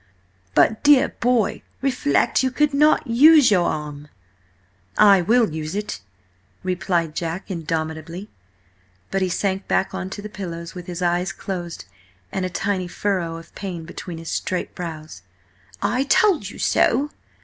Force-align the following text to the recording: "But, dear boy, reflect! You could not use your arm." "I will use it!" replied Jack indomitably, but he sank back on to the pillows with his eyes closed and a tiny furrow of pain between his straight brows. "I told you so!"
"But, 0.55 0.81
dear 0.81 1.09
boy, 1.19 1.61
reflect! 1.83 2.41
You 2.41 2.49
could 2.49 2.73
not 2.73 3.05
use 3.05 3.51
your 3.51 3.67
arm." 3.67 4.07
"I 4.97 5.21
will 5.21 5.51
use 5.53 5.75
it!" 5.75 6.01
replied 6.63 7.13
Jack 7.13 7.51
indomitably, 7.51 8.27
but 9.11 9.21
he 9.21 9.29
sank 9.29 9.67
back 9.67 9.93
on 9.93 10.09
to 10.09 10.23
the 10.23 10.27
pillows 10.27 10.73
with 10.73 10.87
his 10.87 11.03
eyes 11.03 11.31
closed 11.31 11.85
and 12.31 12.43
a 12.43 12.49
tiny 12.49 12.87
furrow 12.87 13.35
of 13.37 13.53
pain 13.53 13.85
between 13.85 14.17
his 14.17 14.29
straight 14.31 14.73
brows. 14.73 15.21
"I 15.83 16.05
told 16.05 16.49
you 16.49 16.57
so!" 16.57 17.11